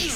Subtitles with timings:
[0.00, 0.06] 3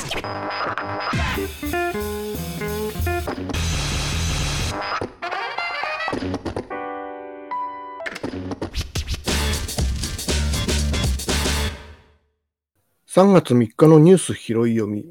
[13.32, 15.04] 月3日のニュース拾い読み。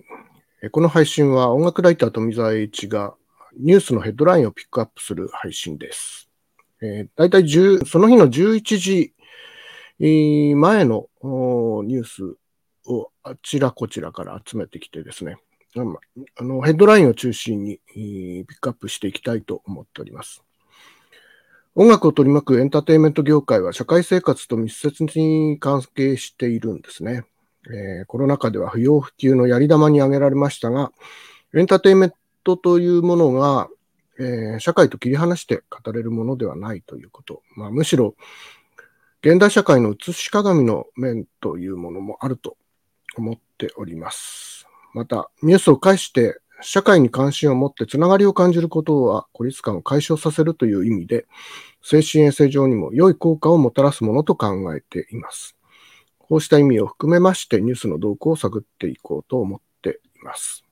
[0.71, 3.13] この配信は音楽ライター富澤栄一が
[3.59, 6.31] ニュースのヘッドラインをピックアップする配信です。
[6.81, 9.13] えー、大体10その日の11時
[9.99, 12.37] 前のニュース
[12.88, 15.37] をあちらこちらから集めてきてですね、
[15.75, 20.43] あのヘッドラインを中心にピックアップしていきたいと思っております。
[21.75, 27.23] 音楽を取り巻くエンターテインメント業界は社会生活と密接に関係しているんですね。
[27.65, 30.92] えー、コロナ禍では不要不急のやり玉に挙げられましたが、
[31.56, 33.70] エンターテインメントというものが、
[34.20, 37.42] えー、社会と切り離して語れるものではないということ。
[37.56, 38.16] まあ、むしろ、
[39.23, 42.58] 現代社会の映し鏡の面というものもあると
[43.17, 44.67] 思っております。
[44.94, 51.25] また、ニュースを介して社会に関心を持ってつながりを感じることは孤立感を解消させるという意味で、
[51.81, 55.58] 精神衛生上にも良い効果をもたらすものと考えています。
[56.20, 60.64] こうした意味を含めましてニュースの動向を探っていこうと思っています。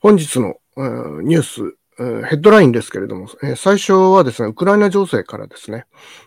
[0.00, 5.84] 本日の、ニュース、ヘッドラインですけれども、最初はですね、ウクライナ情勢からですね、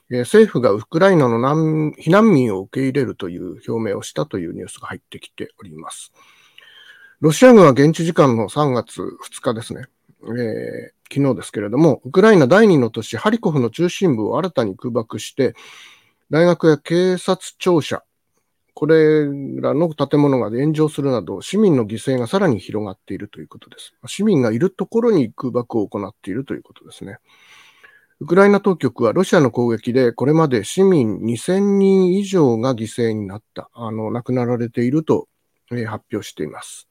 [0.09, 6.13] 政府がウクライナの難避難民を受け入れるという表明をしたというニュースが入ってきております。
[7.21, 9.85] ロシア軍は現地時間の3月2日ですね、
[10.23, 15.55] えー、昨日ですけれども、ウクライナ第二の都市ハリコフの中心部を新たに空爆して、
[16.29, 18.03] 大学や警察庁舎、
[18.73, 19.25] これ
[19.61, 23.93] らの建物が炎上するなど、市民の犠牲がさらに広がっているということです。
[24.07, 27.17] 市民がいるところに空爆を行っているということですね。
[28.19, 35.27] ウクライナ当局はロシアの攻撃でこれまで市民2000人以上が犠牲になった、あの、亡くなられていると、
[35.69, 36.87] 発表しています。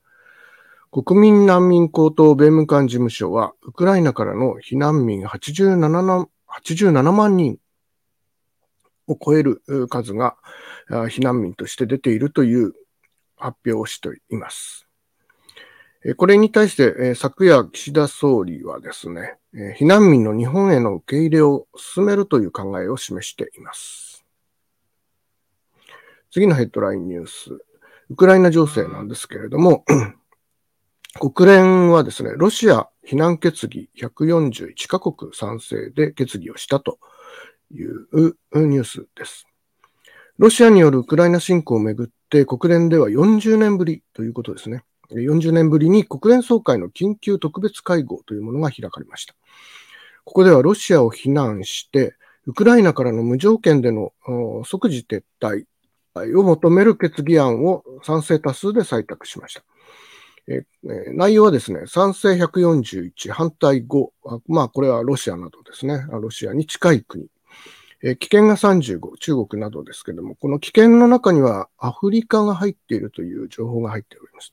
[0.91, 7.57] 国民難民高等弁務官事務所は、ウクライナからの避難民87 87万人
[9.09, 10.37] を超える数が
[10.89, 12.73] 避難民として出ているという
[13.37, 14.87] 発表をしています。
[16.17, 19.37] これに対して昨夜岸田総理はですね、
[19.79, 24.25] 避難民の日本への受け入れを進めるという考えを示しています。
[26.33, 27.63] 次のヘッドラインニュース。
[28.11, 29.85] ウクライナ情勢なんですけれども、
[31.21, 36.99] 国連はですね、ロシア非難決議141カ国賛成で決議をしたと
[37.73, 38.07] いう
[38.55, 39.47] ニュースです。
[40.39, 44.83] ロシアによるウクライナ侵攻をめぐって国連では40年ぶりということですね。
[45.11, 49.35] 40年ぶりに国連総会の緊急特別会合というものが開かれました。
[50.25, 52.15] ここではロシアを非難して、
[52.47, 54.13] ウクライナからの無条件での
[54.65, 55.67] 即時撤退
[56.37, 59.63] を求める決議案を賛成多数で採択しました。
[60.49, 60.65] え
[61.15, 64.09] 内容はですね、賛成141、反対5、
[64.49, 67.27] まあこれはロシアなどですね、ロシアに近い国
[68.03, 74.51] え危険が35、中国などですけども、この危険の中にはアフリカが入っているという情報が入っております。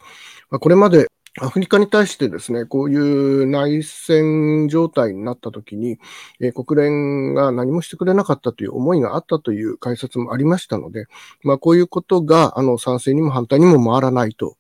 [0.50, 1.08] ま、これまで
[1.42, 5.98] アフリカに対してですね、こういう内戦状態になったときに、
[6.40, 11.06] え、国連が何もしてくれなかったという思いがあったという解説もありましたので、
[11.44, 14.58] まあ、こういうことがあの賛成にも反対にも回らないと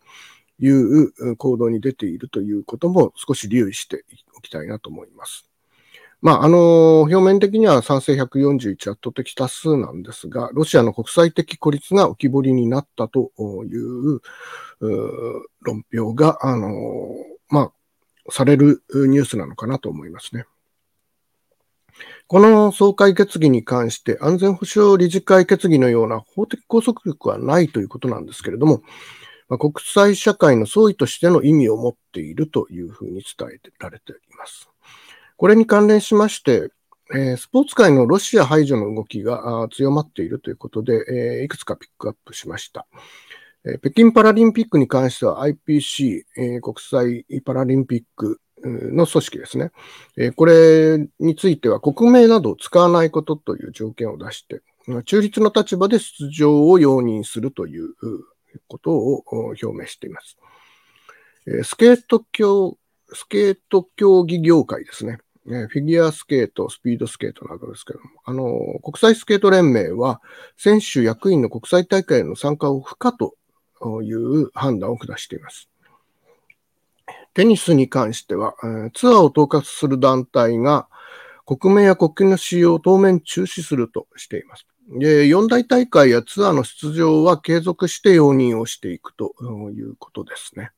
[0.59, 4.05] いう行動に出ているということも少し留意して
[4.37, 5.48] おきたいなと思います。
[6.21, 13.31] まあ、あの、表面的には賛成141圧倒的多数なんですが、ロシアの国際的孤立が浮き彫りになったと
[13.65, 14.21] いう
[15.61, 16.67] 論評が、あの、
[17.47, 17.71] ま
[18.27, 20.45] あ、されるニュースなのかなと思いますね。
[22.27, 28.83] この総会決議に関して安全保障理事会決議のような法的拘束力はないということなんですけれども、
[29.47, 34.69] まあ、国際社会の総意としての意味を持っているというふうに伝えられています。
[35.39, 36.69] これに関連しまして、
[37.15, 42.87] えー、スポーツ界のロシア排除の動きが強まっているということで、えー、いくつかピックアップしました。
[43.65, 49.71] えー、北京パラリンピックに関しては IPC、え国際パラリンピックの組織ですね、
[50.17, 54.61] えこれについては国名などを使わないことという条件を出して、
[55.05, 57.93] 中立の立場で出場を容認するという
[58.67, 60.37] ことを表明しています。
[61.63, 62.77] スケート競
[63.13, 65.19] スケート競技業界ですね。
[65.45, 70.21] フィギュアスケート、スピードスケートなどですけども、あの、国際スケート連盟は、
[70.57, 73.35] 選手、役員の国際大会への参加を不可と
[74.03, 75.69] いう判断を下しています。
[77.33, 78.55] テニスに関しては、
[78.93, 80.87] ツアーを統括する団体が、
[81.45, 84.67] 国名や国旗の使用を当面中止するとしています。
[84.91, 89.33] で、四大大会やツアーの出場は継続して容認をしていくと
[89.71, 90.71] いうことですね。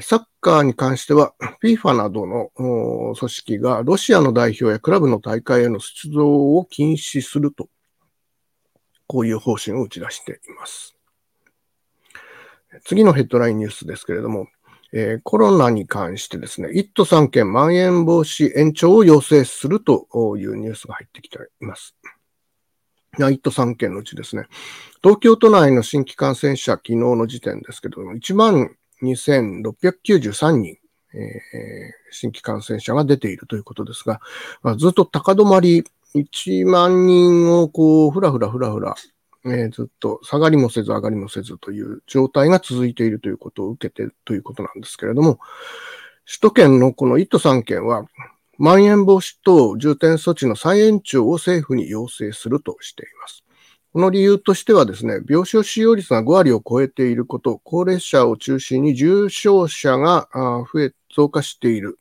[0.00, 7.68] サッカーに関しては、FIFA などの組織がロシアの代表やクラブの大会への出場を禁止すると、
[9.06, 10.96] こういう方針を打ち出しています。
[12.84, 14.46] 次のヘッドラインニュースですけれども、
[14.94, 20.06] えー、コロナに関してですね、1都3県まん延防止延長を要請すると
[20.38, 21.94] いうニュースが入ってきています。
[23.18, 24.46] 1都3県のうちですね、
[25.02, 30.78] 東京都内の新規感染者、昨日の時点ですけども、1万2693人、
[31.14, 31.20] えー、
[32.10, 34.20] 新規感染者が出ているということですが、
[34.62, 35.84] まあ、ずっと高止まり、
[36.14, 38.94] 1万人をこう、ふらふらふらふら、
[39.44, 45.38] えー、ずっと下がりもせず上がりもせずという状態が続いているということを受けてということなんですけれども、
[46.26, 48.06] 首都圏のこの1都3県は、
[48.58, 53.41] まん延防止等重点措置の再延長を政府に要請するとしています。
[53.92, 61.98] この理由としてはですね、病床使用率が5割を超えていること、高齢者を中心に重症者が増え、増加している。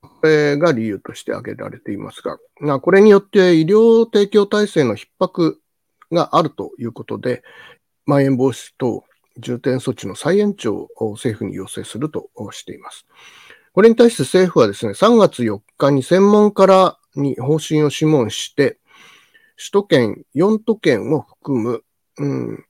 [0.00, 5.60] これが理由として挙げられていますが、これによって医療提供体制の逼迫
[6.10, 7.42] があるということで、
[8.06, 9.04] まん延防止等
[9.38, 13.04] 重点措置の再延長を政府に要請するとしています。
[13.74, 18.78] これに対して政府はですね、3月4日に専門家らに方針を諮問して、
[19.56, 21.82] 首都圏4都県を含む、
[22.18, 22.64] うん、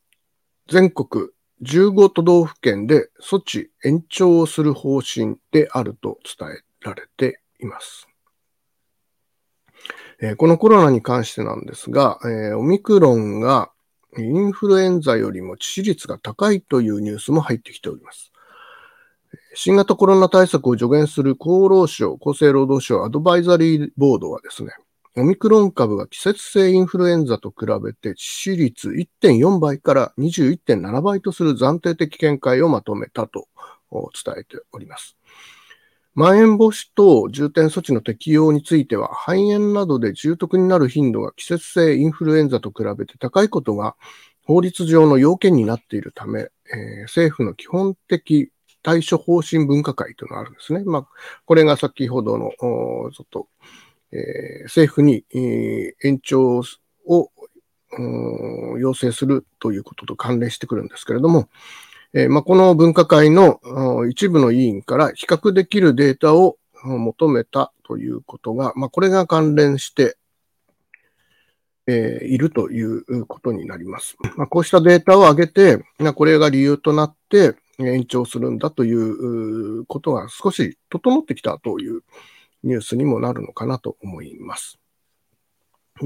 [0.69, 1.29] 全国
[1.62, 8.06] 15都道府県で措置延長をする方針であると伝えられています。
[10.21, 13.71] えー、このコロナに関してなんですが、えー、オミクロンが
[14.19, 18.32] インフルエンザよりも致死率が高いというニュースも入ってきております。
[19.55, 24.71] 新型コロナ対策を助言する厚労省、厚生労働省アドバイザリーボードはですね、
[25.19, 33.49] オミクロン株が季節性インフルエンザと比べて致死率1.4倍から21.7倍とする暫定的見解をまとめたと
[33.91, 35.17] 伝えております。
[36.15, 43.97] まん延防止等重点措置の適用については、肺炎などで重篤になる頻度が季節性インフルエンザと比べて高いことが
[44.45, 48.51] 法律上の要件になっているため、えー、政府の基本的
[48.83, 50.85] 対処方針分科会というのがあるんですね。
[50.85, 51.07] まあ、
[51.45, 53.49] これが先ほどの、ちょっと、
[54.12, 56.62] え、政府に、え、延長
[57.06, 57.31] を
[58.79, 61.49] 要請するということと関連してくるんですけれども、
[62.14, 63.61] えま、この分科会の
[64.08, 70.17] 一部の委員から比較できるデータを求めたということが、ま、これが関連して、
[71.88, 74.17] え、いるということになります。
[74.37, 82.03] ま、こうしたデータを上げて、これが理由となって延長するんだということが少し整ってきたという
[82.67, 84.79] ニュースにもなるのかなと思います。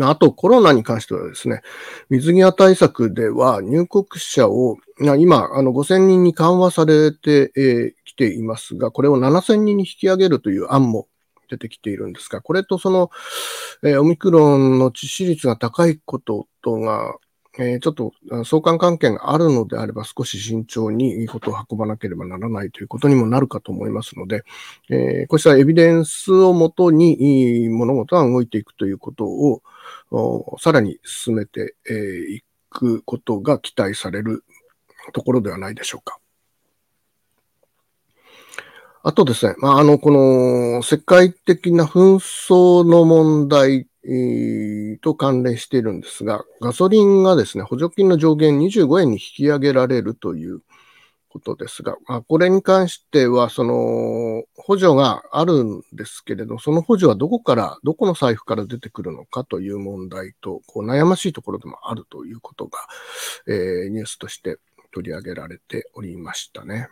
[0.01, 1.63] あと、コロナに関してはですね、
[2.11, 4.77] 水際対策では入国者を、
[5.19, 11.09] 今、あの、5000人に緩和されてき、えー、ていますが、これを7000人に引き上げるという案も
[11.49, 13.11] 出てきているんですが、これとその、
[13.83, 17.17] えー、オミクロンの致死率が高いこととが、
[17.61, 18.13] えー、ちょっと
[18.45, 24.45] 相関関係があるのであれば少し慎重にいいことを運ばなければならないということにもなるかと思いますので、
[24.89, 31.75] えー、こうしたエビデンスをもとに物事が動いていくということをさらに進めて
[32.31, 32.41] い
[32.71, 34.43] くことが期待される
[35.13, 36.19] ところではないでしょうか。
[39.03, 43.87] あとですね、まあ、あの、この世界的な紛争の問題
[45.03, 50.63] と関連しているんですが、ガソリンがですね、補助金の上限25円に引き上げられるという
[51.29, 62.79] ことですが、まあ、これに関しては、その補助があるんですけれど、その補助はどこから、どこの財布から出てくるのかという問題と、こう悩ましいところでもあるということが、
[63.47, 64.59] えー、ニュースとして
[64.93, 66.89] 取り上げられておりましたね。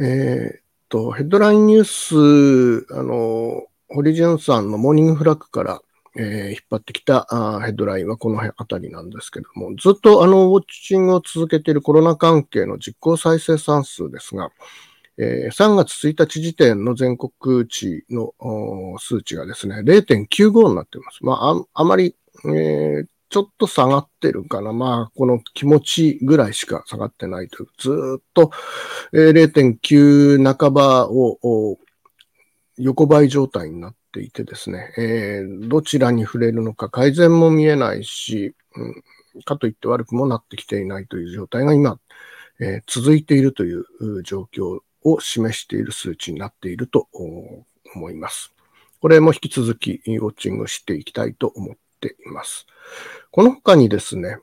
[0.00, 5.80] えーと、ヘッドラインニュース、あの、ホリジュンさんのモーニングフラッグから、
[6.16, 14.50] えー、引っ張ってきたあヘッドラインはこの辺あたりなんですけども、ずっとあの、ウォッチングを続けているコロナ関係の実効再生産数ですが、
[15.16, 18.32] えー、3月1日時点の全国値の
[18.98, 21.18] 数値がですね、0.95になっています。
[21.22, 22.16] まあ、ああまり、
[22.46, 24.72] えー、ちょっと下がってるかな。
[24.72, 27.68] まあ、この気持ちぐらいしか下がってないという。
[27.78, 28.50] ずっと、
[29.12, 31.78] 0.9半ばを
[32.78, 41.98] 横ばい状態になっていてですね、えー、どちらに触れるのか改善も見えないし、うん、かといって悪くもなってきていないという状態が今、
[42.60, 43.84] えー、続いているという
[44.22, 48.54] 状況を示している数値になっていると思います。
[49.00, 52.66] これも引き続きウォッチングしていきたいと思ってています。
[53.30, 54.38] この他にですね、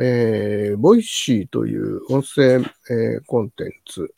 [0.00, 2.60] えー、 Voicy という音声、
[2.90, 4.14] えー、コンテンツ、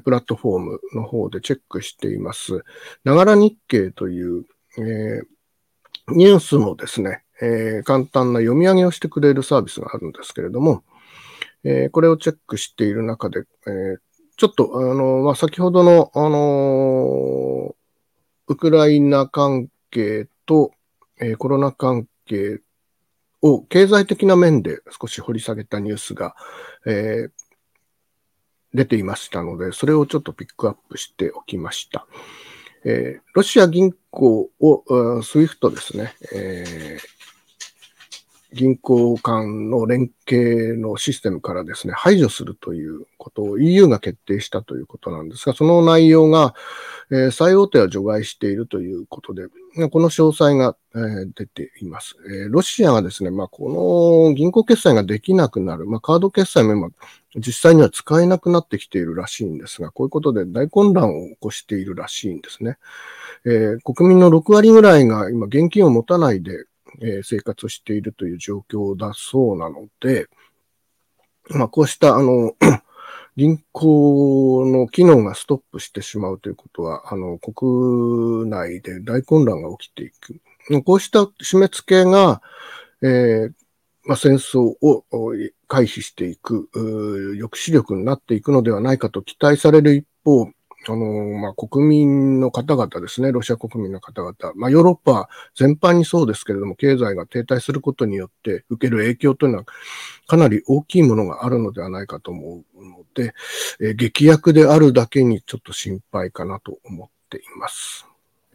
[0.00, 2.64] プラットフォームの方でチェックしています。
[3.04, 4.44] ながら日経という、
[4.78, 10.84] えー、ニュースのですね、えー、簡単な読み上げをしてくれるサービスがあるんですけれども、
[11.64, 13.96] えー、これをチェックしている中で、え、
[14.36, 17.74] ちょっと、あの、まあ、先ほどの、あの
[18.48, 20.72] ウクライナ関係と、
[21.20, 22.62] えコロナ関係
[23.42, 26.34] を経済的な面で少し掘り下げたニュースが、
[26.86, 27.28] え
[28.74, 32.06] 出ていましたので、それをちょっとピックアップしておきました。
[32.84, 37.21] えロシア銀行を、 SWIFT ですね、えー
[38.52, 46.54] 銀行間の連携のシステムからですね、排除するということを EU が決定したということなんですが、その内容が、
[47.10, 49.46] えー、最大手は除外しているということで、
[49.90, 56.88] この詳細が、えー、出ています、えー、ロシアがですね、まあ、この銀行決済ができなくなる、まあ、カード決済も今、
[57.36, 62.76] 実際には使えなくなってきているらしいんですが、こういうことで大混乱を起こしているらしいんですね。
[63.46, 66.66] えー、国民の6割ぐらいが今現金を持たないで
[67.00, 70.28] えー、生活しているという状況だそうなので、
[71.50, 72.54] まあ、こうした、あの、
[73.36, 80.40] 銀行の機能がストップしてしまうということは、あの、国内で大混乱が起きていく。
[80.84, 82.42] こうした締め付けが、
[83.02, 83.52] えー、
[84.04, 85.04] まあ、戦争を
[85.66, 90.50] 回避していく、抑止力になっていくのではないかと期待される一方、
[90.88, 99.64] あの、まあ、国民の方々ですね、ロシア国民の方々、まあ、ヨーロッパ全般にそうですけれども、経済が停滞することによって受ける影響というのは
[100.26, 103.34] かなり大きいものがあるのではないかと思うので、
[103.80, 108.06] えー、劇薬であるだけにちょっと心配かなと思っています。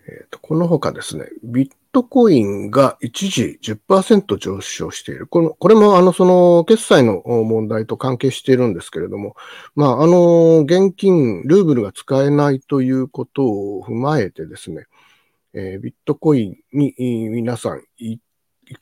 [0.10, 5.26] えーと、この他ですね、ビッットコインが一時10%上昇している。
[5.26, 9.36] このこれもあの、その、決済の問題と関係しているんですけれども、
[9.74, 14.86] まあ、あの、現金、ルーブルが使えないということを踏まえてですね、
[15.54, 18.20] えー、ビットコインに皆さん移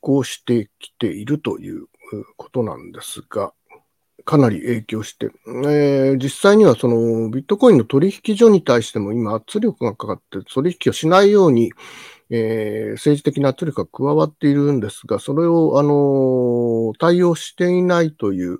[0.01, 1.87] 行してきているという
[2.35, 3.53] ことなんですが、
[4.25, 11.71] かなり影響して、えー、実際にはそのビットコインの取引所に対しても今圧力がかかって取引をしないように、
[12.29, 18.59] えー、政治的な圧力が加わっているんですが、それを、あの対応していないという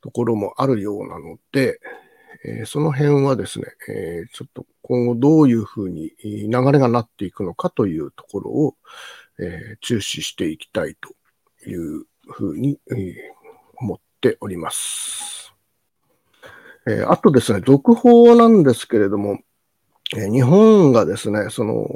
[0.00, 1.80] ところもあるようなので、
[2.44, 8.74] えー、その辺はですね、えー、ちょっと今後どういうふうに流れがなっていくのかというところを、
[9.40, 13.16] え注視していきたいというふうに、え
[13.76, 15.52] 思っております。
[16.86, 19.40] えあとですね、続報なんですけれども、
[20.14, 21.88] 日本がですね、その、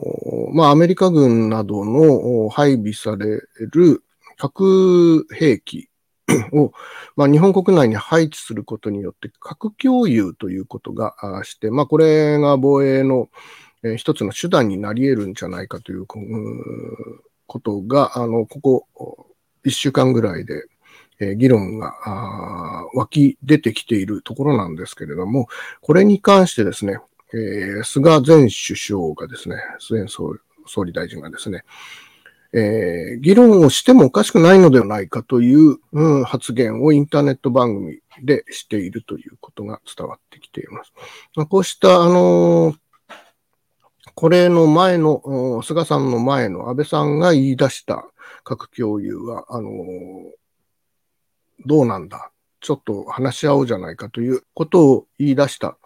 [0.52, 4.02] まあ、アメリカ軍などの配備される
[4.37, 5.88] 核兵器
[6.52, 6.72] を、
[7.16, 13.28] まあ、日本国内に配置することによって核共有ということがして、まあ、これが防衛の、
[13.96, 19.26] 一つの手段になり得るんじゃないかということが、あの、ここ
[19.64, 20.64] 一週間ぐらいで、
[21.20, 21.94] え、議論が
[22.94, 25.48] 湧き出てきているところなんですけれども、
[25.80, 26.98] これに関してですね、
[27.35, 31.64] えー、菅前首相がですね、菅総理大臣がですね、
[32.52, 40.92] えー、議論をしてもおかしくないのではないかという、うん、発言をインターネット番組でしているということが伝わってきています。
[41.37, 42.76] まあ、こうした、あのー、
[44.14, 48.06] これの前の、菅さんの前の安倍さんが言い出した
[48.44, 49.75] 核共有は、あのー、
[51.66, 55.78] どうなんだちょっと話し合おうじゃないかということを言い出した。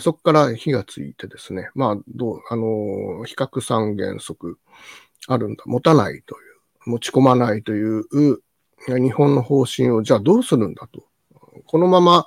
[0.00, 4.58] そこから火がついてですね、まあ、どう、あの、比較三原則
[5.28, 5.64] あるんだ。
[5.66, 8.04] 持たないという、持ち込まないという
[8.88, 11.04] 日本の方針を、じゃあどうするんだと。
[11.66, 12.26] このまま、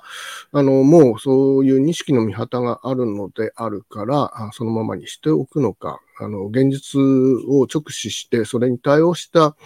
[0.52, 7.00] あの、もうそういう錦の御旗があるのであるから、そのままにしておくのか、あの、現実
[7.48, 9.56] を直視して、それに対応した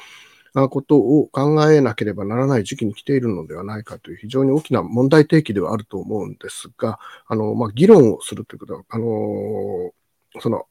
[0.61, 9.93] なことを考えなければならない時期に来ているのではないかという非常に大きな問題提起ではあると思うんですが、あの、まあ、議論をするということは、あの、
[10.41, 10.67] その、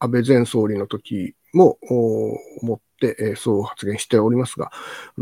[0.00, 1.78] 安倍前総理の時も
[2.62, 4.72] 思って、えそう発言しておりますが、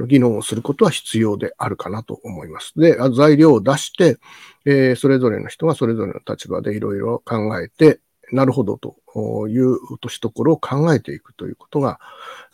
[0.06, 2.73] 議論をすることは必要であるかなと思います。
[2.76, 4.18] で、材料を出して、
[4.64, 8.00] えそれぞれの人がそれぞれの立場でいろいろ考えて、
[8.33, 8.97] なるほどと
[9.49, 12.00] いう落としどころを考えていくということが、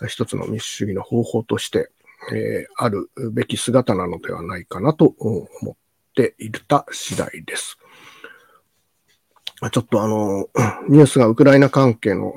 [0.09, 1.91] 一つの民主主義の方法として、
[2.33, 5.75] えー、あるべき姿なのではないかなと思っ
[6.15, 7.79] ていた次第です。
[9.71, 10.49] ちょっとあの、
[10.89, 12.33] ニュースがウクライナ関係の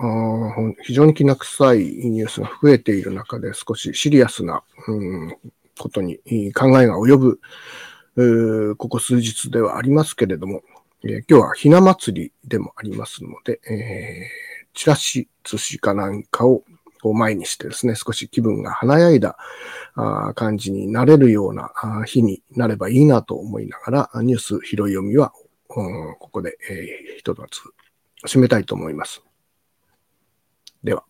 [0.84, 5.38] 非常にきな臭いニュースが増えている中で少しシリアスな、うん、
[5.80, 6.18] ことに
[6.54, 10.62] 考えが及ぶ、ここ数日ではありますけれども、
[11.08, 16.64] え、今日はひな祭りでもありますので、えー、チラシ、寿司かなんかを
[17.14, 19.38] 前にしてですね、少し気分が華やいだ
[20.34, 21.72] 感じになれるような
[22.08, 25.32] 日になればいいなと思いながら、ニュース拾い読みは、
[25.68, 27.40] ここで、えー、一つ
[28.28, 29.22] 締めたいと思います。
[30.84, 31.04] では。